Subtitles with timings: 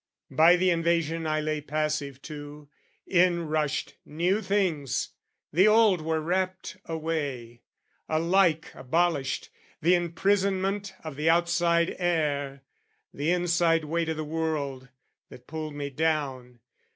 [0.31, 2.67] By the invasion I lay passive to,
[3.05, 5.09] In rushed new things,
[5.53, 7.61] the old were rapt away;
[8.09, 12.63] Alike abolished the imprisonment Of the outside air,
[13.13, 14.89] the inside weight o' the world
[15.29, 16.61] That pulled me down.